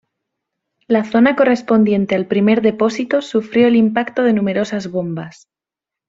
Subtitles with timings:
[0.87, 5.47] La zona correspondiente al primer depósito sufrió el impacto de numerosas bombas.